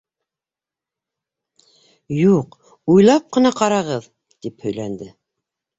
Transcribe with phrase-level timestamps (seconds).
[2.21, 2.59] —Юҡ,
[2.95, 4.13] уйлап ҡына ҡарағыҙ!—
[4.47, 5.15] тип һөйләнде.